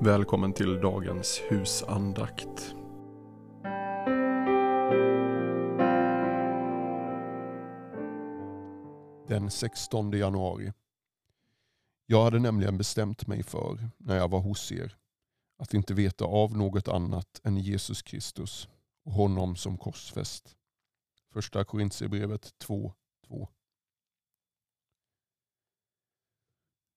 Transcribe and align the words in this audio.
Välkommen 0.00 0.52
till 0.52 0.80
dagens 0.80 1.40
husandakt. 1.50 2.74
Den 9.28 9.50
16 9.50 10.10
januari. 10.10 10.72
Jag 12.06 12.24
hade 12.24 12.38
nämligen 12.38 12.78
bestämt 12.78 13.26
mig 13.26 13.42
för, 13.42 13.90
när 13.98 14.16
jag 14.16 14.30
var 14.30 14.40
hos 14.40 14.72
er, 14.72 14.96
att 15.58 15.74
inte 15.74 15.94
veta 15.94 16.24
av 16.24 16.56
något 16.56 16.88
annat 16.88 17.40
än 17.44 17.56
Jesus 17.56 18.02
Kristus 18.02 18.68
och 19.04 19.12
honom 19.12 19.56
som 19.56 19.78
korsfäst. 19.78 20.56
Första 21.32 21.64
Korintierbrevet 21.64 22.54
2.2. 22.66 23.48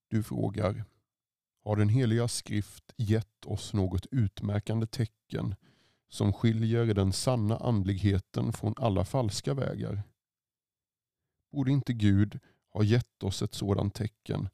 Du 0.09 0.23
frågar, 0.23 0.85
har 1.67 1.75
den 1.75 1.89
heliga 1.89 2.27
skrift 2.27 2.93
gett 2.97 3.45
oss 3.45 3.73
något 3.73 4.05
utmärkande 4.11 4.87
tecken 4.87 5.55
som 6.09 6.33
skiljer 6.33 6.93
den 6.93 7.13
sanna 7.13 7.57
andligheten 7.57 8.53
från 8.53 8.73
alla 8.77 9.05
falska 9.05 9.53
vägar? 9.53 10.03
Borde 11.51 11.71
inte 11.71 11.93
Gud 11.93 12.39
ha 12.69 12.83
gett 12.83 13.23
oss 13.23 13.41
ett 13.41 13.53
sådant 13.53 13.95
tecken? 13.95 14.49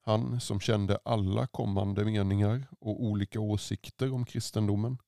Han 0.00 0.40
som 0.40 0.60
kände 0.60 0.98
alla 1.04 1.46
kommande 1.46 2.04
meningar 2.04 2.66
och 2.80 3.04
olika 3.04 3.40
åsikter 3.40 4.12
om 4.12 4.24
kristendomen. 4.24 4.98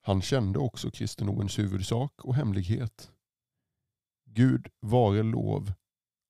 Han 0.00 0.22
kände 0.22 0.58
också 0.58 0.90
kristendomens 0.90 1.58
huvudsak 1.58 2.24
och 2.24 2.34
hemlighet. 2.34 3.12
Gud 4.24 4.68
vare 4.80 5.22
lov 5.22 5.72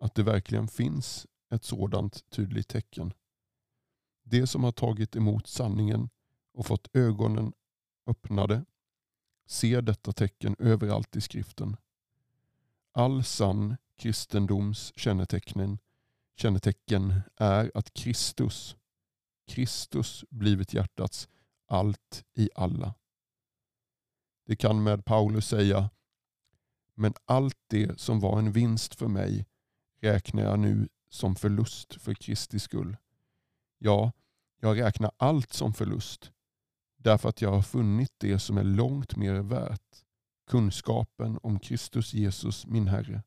att 0.00 0.14
det 0.14 0.22
verkligen 0.22 0.68
finns 0.68 1.26
ett 1.50 1.64
sådant 1.64 2.30
tydligt 2.30 2.68
tecken. 2.68 3.12
De 4.22 4.46
som 4.46 4.64
har 4.64 4.72
tagit 4.72 5.16
emot 5.16 5.46
sanningen 5.46 6.10
och 6.54 6.66
fått 6.66 6.96
ögonen 6.96 7.52
öppnade 8.06 8.64
ser 9.46 9.82
detta 9.82 10.12
tecken 10.12 10.56
överallt 10.58 11.16
i 11.16 11.20
skriften. 11.20 11.76
All 12.92 13.24
sann 13.24 13.76
kristendoms 13.96 14.92
kännetecken, 14.96 15.78
kännetecken 16.36 17.20
är 17.36 17.72
att 17.74 17.94
Kristus, 17.94 18.76
Kristus 19.46 20.24
blivit 20.30 20.74
hjärtats 20.74 21.28
allt 21.66 22.24
i 22.34 22.50
alla. 22.54 22.94
Det 24.46 24.56
kan 24.56 24.82
med 24.82 25.04
Paulus 25.04 25.48
säga, 25.48 25.90
men 26.94 27.14
allt 27.24 27.58
det 27.66 28.00
som 28.00 28.20
var 28.20 28.38
en 28.38 28.52
vinst 28.52 28.94
för 28.94 29.08
mig 29.08 29.46
räknar 30.00 30.42
jag 30.42 30.58
nu 30.58 30.88
som 31.08 31.36
förlust 31.36 32.02
för 32.02 32.14
Kristi 32.14 32.58
skull. 32.58 32.96
Ja, 33.78 34.12
jag 34.60 34.80
räknar 34.80 35.10
allt 35.16 35.52
som 35.52 35.72
förlust 35.72 36.32
därför 36.98 37.28
att 37.28 37.42
jag 37.42 37.52
har 37.52 37.62
funnit 37.62 38.12
det 38.18 38.38
som 38.38 38.58
är 38.58 38.64
långt 38.64 39.16
mer 39.16 39.34
värt, 39.34 40.04
kunskapen 40.46 41.38
om 41.42 41.60
Kristus 41.60 42.14
Jesus 42.14 42.66
min 42.66 42.88
Herre. 42.88 43.22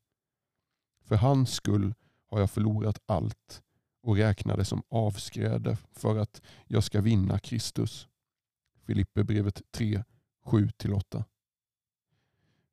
För 1.03 1.15
hans 1.15 1.53
skull 1.53 1.93
har 2.27 2.39
jag 2.39 2.51
förlorat 2.51 2.99
allt 3.05 3.63
och 4.01 4.15
räknar 4.15 4.57
det 4.57 4.65
som 4.65 4.83
avskräde 4.89 5.77
för 5.91 6.17
att 6.17 6.41
jag 6.65 6.83
ska 6.83 7.01
vinna 7.01 7.39
Kristus. 7.39 8.07
Filipperbrevet 8.85 9.61
3, 9.71 10.03
7-8. 10.45 11.23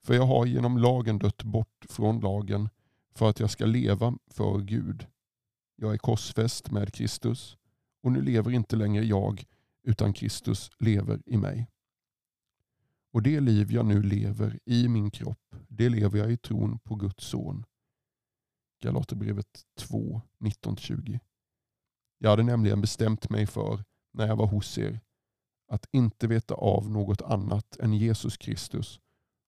För 0.00 0.14
jag 0.14 0.26
har 0.26 0.46
genom 0.46 0.78
lagen 0.78 1.18
dött 1.18 1.42
bort 1.42 1.86
från 1.88 2.20
lagen 2.20 2.68
för 3.18 3.30
att 3.30 3.40
jag 3.40 3.50
ska 3.50 3.66
leva 3.66 4.18
för 4.30 4.58
Gud. 4.58 5.06
Jag 5.76 5.92
är 5.94 5.98
korsfäst 5.98 6.70
med 6.70 6.94
Kristus 6.94 7.56
och 8.02 8.12
nu 8.12 8.22
lever 8.22 8.50
inte 8.50 8.76
längre 8.76 9.04
jag 9.04 9.44
utan 9.82 10.12
Kristus 10.12 10.70
lever 10.78 11.22
i 11.26 11.36
mig. 11.36 11.68
Och 13.12 13.22
det 13.22 13.40
liv 13.40 13.72
jag 13.72 13.86
nu 13.86 14.02
lever 14.02 14.58
i 14.64 14.88
min 14.88 15.10
kropp, 15.10 15.54
det 15.68 15.88
lever 15.88 16.18
jag 16.18 16.32
i 16.32 16.36
tron 16.36 16.78
på 16.78 16.94
Guds 16.94 17.24
son. 17.24 17.64
Galaterbrevet 18.82 19.62
2, 19.78 20.20
19-20. 20.38 21.20
Jag 22.18 22.30
hade 22.30 22.42
nämligen 22.42 22.80
bestämt 22.80 23.30
mig 23.30 23.46
för, 23.46 23.84
när 24.12 24.26
jag 24.26 24.36
var 24.36 24.46
hos 24.46 24.78
er, 24.78 25.00
att 25.68 25.86
inte 25.92 26.26
veta 26.26 26.54
av 26.54 26.90
något 26.90 27.22
annat 27.22 27.76
än 27.76 27.92
Jesus 27.92 28.36
Kristus 28.36 29.00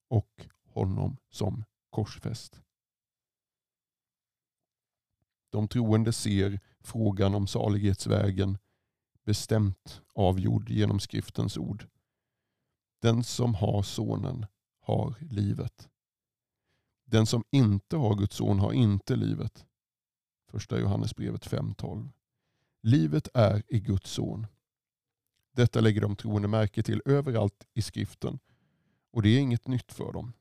och 0.09 0.47
honom 0.67 1.17
som 1.29 1.65
korsfäst. 1.91 2.63
De 5.51 5.69
troende 5.69 6.13
ser 6.13 6.61
frågan 6.81 7.35
om 7.35 7.47
salighetsvägen 7.47 8.59
bestämt 9.25 10.03
avgjord 10.15 10.71
genom 10.71 11.01
skriftens 11.01 11.57
ord. 11.57 11.87
Den 13.01 13.25
som 13.25 13.55
har 13.55 13.83
sonen 13.83 14.47
har 14.81 15.15
livet. 15.21 15.89
Den 17.05 17.27
som 17.27 17.45
inte 17.51 17.97
har 17.97 18.15
Guds 18.15 18.37
son 18.37 18.59
har 18.59 18.73
inte 18.73 19.17
livet. 19.17 19.67
Första 20.49 20.81
Johannesbrevet 20.81 21.47
5.12. 21.47 22.09
Livet 22.83 23.29
är 23.35 23.63
i 23.69 23.81
Guds 23.81 24.11
son. 24.11 24.47
Detta 25.53 25.81
lägger 25.81 26.01
de 26.01 26.17
troende 26.17 26.49
märke 26.49 26.83
till 26.83 27.03
överallt 27.05 27.67
i 27.75 27.83
skriften 27.83 28.39
och 29.11 29.23
det 29.23 29.29
är 29.29 29.41
inget 29.41 29.67
nytt 29.67 29.93
för 29.93 30.13
dem. 30.13 30.33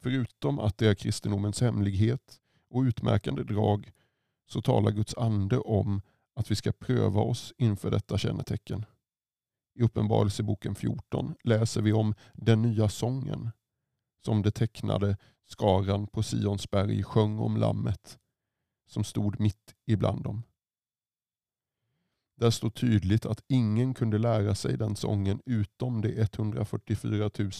Förutom 0.00 0.58
att 0.58 0.78
det 0.78 0.88
är 0.88 0.94
kristendomens 0.94 1.60
hemlighet 1.60 2.40
och 2.68 2.82
utmärkande 2.82 3.42
drag 3.42 3.92
så 4.48 4.62
talar 4.62 4.90
Guds 4.90 5.14
ande 5.14 5.58
om 5.58 6.02
att 6.34 6.50
vi 6.50 6.56
ska 6.56 6.72
pröva 6.72 7.20
oss 7.20 7.52
inför 7.58 7.90
detta 7.90 8.18
kännetecken. 8.18 8.84
I 9.74 9.82
Uppenbarelseboken 9.82 10.74
14 10.74 11.34
läser 11.44 11.82
vi 11.82 11.92
om 11.92 12.14
den 12.32 12.62
nya 12.62 12.88
sången 12.88 13.50
som 14.24 14.42
det 14.42 14.50
tecknade 14.50 15.16
skaran 15.46 16.06
på 16.06 16.22
Sionsberg 16.22 17.02
sjöng 17.02 17.38
om 17.38 17.56
lammet 17.56 18.18
som 18.86 19.04
stod 19.04 19.40
mitt 19.40 19.74
ibland 19.86 20.24
dem. 20.24 20.42
Där 22.36 22.50
står 22.50 22.70
tydligt 22.70 23.26
att 23.26 23.44
ingen 23.48 23.94
kunde 23.94 24.18
lära 24.18 24.54
sig 24.54 24.76
den 24.76 24.96
sången 24.96 25.42
utom 25.46 26.00
de 26.00 26.20
144 26.20 27.30
000, 27.38 27.50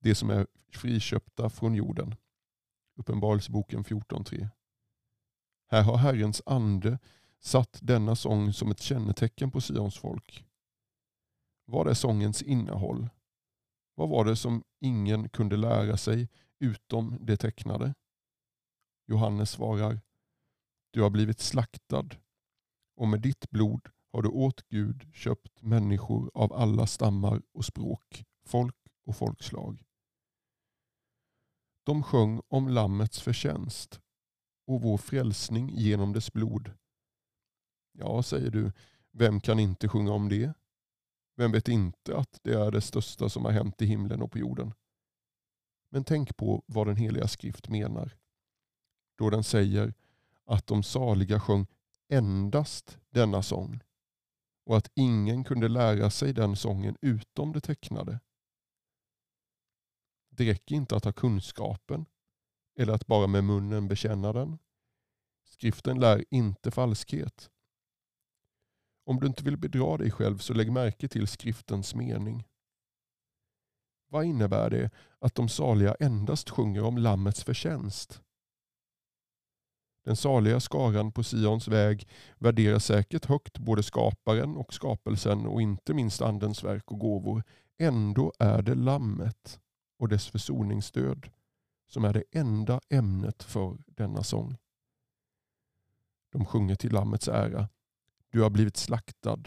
de 0.00 0.14
som 0.14 0.30
är 0.30 0.46
friköpta 0.72 1.50
från 1.50 1.74
jorden. 1.74 2.14
Uppenbarelseboken 2.96 3.84
14.3. 3.84 4.48
Här 5.70 5.82
har 5.82 5.96
Herrens 5.96 6.42
ande 6.46 6.98
satt 7.40 7.78
denna 7.82 8.16
sång 8.16 8.52
som 8.52 8.70
ett 8.70 8.80
kännetecken 8.80 9.50
på 9.50 9.60
Sions 9.60 9.98
folk. 9.98 10.44
Vad 11.64 11.88
är 11.88 11.94
sångens 11.94 12.42
innehåll? 12.42 13.08
Vad 13.94 14.08
var 14.08 14.24
det 14.24 14.36
som 14.36 14.64
ingen 14.80 15.28
kunde 15.28 15.56
lära 15.56 15.96
sig 15.96 16.28
utom 16.58 17.18
det 17.20 17.36
tecknade? 17.36 17.94
Johannes 19.06 19.50
svarar, 19.50 20.00
du 20.90 21.02
har 21.02 21.10
blivit 21.10 21.40
slaktad 21.40 22.08
och 22.96 23.08
med 23.08 23.20
ditt 23.20 23.50
blod 23.50 23.88
har 24.12 24.22
du 24.22 24.28
åt 24.28 24.68
Gud 24.68 25.14
köpt 25.14 25.62
människor 25.62 26.30
av 26.34 26.52
alla 26.52 26.86
stammar 26.86 27.42
och 27.52 27.64
språk, 27.64 28.24
folk 28.46 28.76
och 29.06 29.16
folkslag. 29.16 29.84
De 31.84 32.02
sjöng 32.02 32.40
om 32.48 32.68
Lammets 32.68 33.20
förtjänst 33.20 34.00
och 34.68 34.82
vår 34.82 34.98
frälsning 34.98 35.70
genom 35.74 36.12
dess 36.12 36.32
blod. 36.32 36.72
Ja, 37.92 38.22
säger 38.22 38.50
du, 38.50 38.72
vem 39.12 39.40
kan 39.40 39.58
inte 39.58 39.88
sjunga 39.88 40.12
om 40.12 40.28
det? 40.28 40.52
Vem 41.36 41.52
vet 41.52 41.68
inte 41.68 42.16
att 42.16 42.40
det 42.42 42.54
är 42.54 42.70
det 42.70 42.80
största 42.80 43.28
som 43.28 43.44
har 43.44 43.52
hänt 43.52 43.82
i 43.82 43.86
himlen 43.86 44.22
och 44.22 44.32
på 44.32 44.38
jorden? 44.38 44.72
Men 45.90 46.04
tänk 46.04 46.36
på 46.36 46.62
vad 46.66 46.86
den 46.86 46.96
heliga 46.96 47.28
skrift 47.28 47.68
menar. 47.68 48.16
Då 49.18 49.30
den 49.30 49.44
säger 49.44 49.94
att 50.44 50.66
de 50.66 50.82
saliga 50.82 51.40
sjöng 51.40 51.66
endast 52.08 52.98
denna 53.10 53.42
sång 53.42 53.80
och 54.64 54.76
att 54.76 54.90
ingen 54.94 55.44
kunde 55.44 55.68
lära 55.68 56.10
sig 56.10 56.32
den 56.32 56.56
sången 56.56 56.96
utom 57.00 57.52
det 57.52 57.60
tecknade. 57.60 58.20
Det 60.30 60.44
räcker 60.44 60.74
inte 60.74 60.96
att 60.96 61.04
ha 61.04 61.12
kunskapen 61.12 62.06
eller 62.78 62.92
att 62.92 63.06
bara 63.06 63.26
med 63.26 63.44
munnen 63.44 63.88
bekänna 63.88 64.32
den. 64.32 64.58
Skriften 65.44 66.00
lär 66.00 66.24
inte 66.30 66.70
falskhet. 66.70 67.50
Om 69.04 69.20
du 69.20 69.26
inte 69.26 69.44
vill 69.44 69.56
bedra 69.56 69.96
dig 69.96 70.10
själv 70.10 70.38
så 70.38 70.54
lägg 70.54 70.72
märke 70.72 71.08
till 71.08 71.26
skriftens 71.26 71.94
mening. 71.94 72.44
Vad 74.10 74.24
innebär 74.24 74.70
det 74.70 74.90
att 75.18 75.34
de 75.34 75.48
saliga 75.48 75.94
endast 76.00 76.50
sjunger 76.50 76.84
om 76.84 76.98
Lammets 76.98 77.44
förtjänst? 77.44 78.22
Den 80.04 80.16
saliga 80.16 80.60
skaran 80.60 81.12
på 81.12 81.22
Sions 81.22 81.68
väg 81.68 82.08
värderar 82.38 82.78
säkert 82.78 83.24
högt 83.24 83.58
både 83.58 83.82
skaparen 83.82 84.56
och 84.56 84.74
skapelsen 84.74 85.46
och 85.46 85.62
inte 85.62 85.94
minst 85.94 86.22
andens 86.22 86.64
verk 86.64 86.90
och 86.90 86.98
gåvor. 86.98 87.42
Ändå 87.78 88.32
är 88.38 88.62
det 88.62 88.74
Lammet 88.74 89.60
och 89.98 90.08
dess 90.08 90.28
försoningsstöd 90.28 91.30
som 91.88 92.04
är 92.04 92.12
det 92.12 92.24
enda 92.30 92.80
ämnet 92.88 93.42
för 93.42 93.78
denna 93.86 94.22
sång. 94.22 94.56
De 96.32 96.44
sjunger 96.44 96.74
till 96.74 96.92
Lammets 96.92 97.28
ära. 97.28 97.68
Du 98.30 98.42
har 98.42 98.50
blivit 98.50 98.76
slaktad 98.76 99.42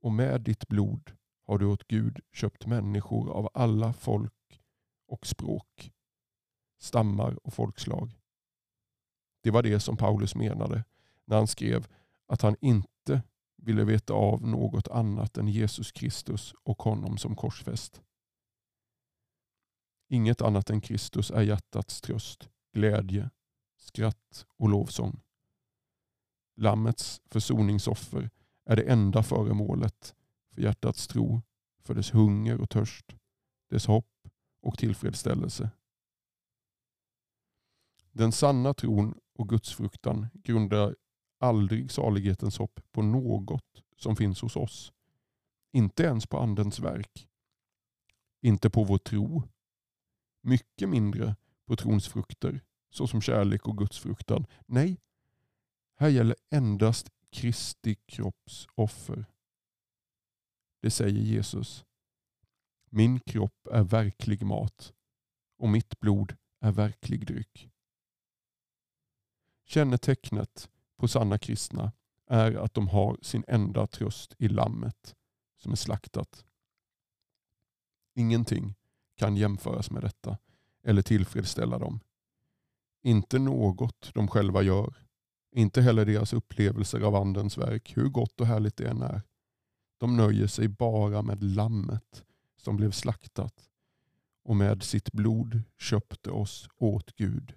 och 0.00 0.12
med 0.12 0.40
ditt 0.40 0.68
blod 0.68 1.12
har 1.46 1.58
du 1.58 1.66
åt 1.66 1.88
Gud 1.88 2.20
köpt 2.32 2.66
människor 2.66 3.30
av 3.30 3.48
alla 3.54 3.92
folk 3.92 4.62
och 5.06 5.26
språk, 5.26 5.92
stammar 6.78 7.46
och 7.46 7.54
folkslag. 7.54 8.20
Det 9.42 9.50
var 9.50 9.62
det 9.62 9.80
som 9.80 9.96
Paulus 9.96 10.34
menade 10.34 10.84
när 11.24 11.36
han 11.36 11.46
skrev 11.46 11.88
att 12.26 12.42
han 12.42 12.56
inte 12.60 13.22
ville 13.56 13.84
veta 13.84 14.12
av 14.12 14.46
något 14.46 14.88
annat 14.88 15.38
än 15.38 15.48
Jesus 15.48 15.92
Kristus 15.92 16.54
och 16.62 16.82
honom 16.82 17.18
som 17.18 17.36
korsfäst. 17.36 18.02
Inget 20.12 20.42
annat 20.42 20.70
än 20.70 20.80
Kristus 20.80 21.30
är 21.30 21.42
hjärtats 21.42 22.00
tröst, 22.00 22.48
glädje, 22.72 23.30
skratt 23.76 24.46
och 24.56 24.68
lovsång. 24.68 25.20
Lammets 26.56 27.20
försoningsoffer 27.24 28.30
är 28.64 28.76
det 28.76 28.82
enda 28.82 29.22
föremålet 29.22 30.14
för 30.50 30.62
hjärtats 30.62 31.08
tro, 31.08 31.42
för 31.82 31.94
dess 31.94 32.14
hunger 32.14 32.60
och 32.60 32.70
törst, 32.70 33.16
dess 33.68 33.86
hopp 33.86 34.28
och 34.62 34.78
tillfredsställelse. 34.78 35.70
Den 38.12 38.32
sanna 38.32 38.74
tron 38.74 39.14
och 39.34 39.48
gudsfruktan 39.48 40.26
grundar 40.34 40.96
aldrig 41.38 41.90
salighetens 41.90 42.58
hopp 42.58 42.80
på 42.92 43.02
något 43.02 43.82
som 43.96 44.16
finns 44.16 44.40
hos 44.40 44.56
oss. 44.56 44.92
Inte 45.72 46.02
ens 46.02 46.26
på 46.26 46.38
andens 46.38 46.80
verk. 46.80 47.28
Inte 48.40 48.70
på 48.70 48.84
vår 48.84 48.98
tro. 48.98 49.42
Mycket 50.40 50.88
mindre 50.88 51.36
på 51.66 51.76
trons 51.76 52.08
frukter 52.08 52.60
såsom 52.90 53.20
kärlek 53.20 53.66
och 53.66 53.78
gudsfruktan. 53.78 54.46
Nej, 54.66 55.00
här 55.96 56.08
gäller 56.08 56.36
endast 56.50 57.10
Kristi 57.30 57.94
kropps 57.94 58.68
offer. 58.74 59.24
Det 60.80 60.90
säger 60.90 61.20
Jesus. 61.20 61.84
Min 62.90 63.20
kropp 63.20 63.66
är 63.70 63.82
verklig 63.82 64.42
mat 64.42 64.92
och 65.58 65.68
mitt 65.68 66.00
blod 66.00 66.36
är 66.60 66.72
verklig 66.72 67.26
dryck. 67.26 67.70
Kännetecknet 69.64 70.70
på 70.96 71.08
sanna 71.08 71.38
kristna 71.38 71.92
är 72.26 72.54
att 72.54 72.74
de 72.74 72.88
har 72.88 73.18
sin 73.22 73.44
enda 73.48 73.86
tröst 73.86 74.34
i 74.38 74.48
lammet 74.48 75.16
som 75.56 75.72
är 75.72 75.76
slaktat. 75.76 76.44
Ingenting 78.14 78.74
kan 79.20 79.36
jämföras 79.36 79.90
med 79.90 80.02
detta 80.02 80.38
eller 80.84 81.02
tillfredsställa 81.02 81.78
dem. 81.78 82.00
Inte 83.02 83.38
något 83.38 84.10
de 84.14 84.28
själva 84.28 84.62
gör, 84.62 84.94
inte 85.52 85.82
heller 85.82 86.06
deras 86.06 86.32
upplevelser 86.32 87.00
av 87.00 87.14
andens 87.14 87.58
verk, 87.58 87.96
hur 87.96 88.08
gott 88.08 88.40
och 88.40 88.46
härligt 88.46 88.76
det 88.76 88.88
än 88.88 89.02
är. 89.02 89.22
De 89.98 90.16
nöjer 90.16 90.46
sig 90.46 90.68
bara 90.68 91.22
med 91.22 91.42
lammet 91.42 92.24
som 92.56 92.76
blev 92.76 92.90
slaktat 92.90 93.70
och 94.42 94.56
med 94.56 94.82
sitt 94.82 95.12
blod 95.12 95.62
köpte 95.78 96.30
oss 96.30 96.68
åt 96.76 97.16
Gud. 97.16 97.54